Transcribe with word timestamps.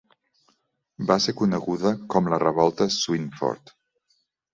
Va 1.11 1.17
ser 1.25 1.35
coneguda 1.41 1.91
com 2.13 2.31
la 2.35 2.39
"Revolta 2.45 2.87
Swinford". 2.97 3.75